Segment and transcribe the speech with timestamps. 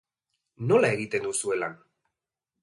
[0.71, 1.77] Nola egiten duzue lan?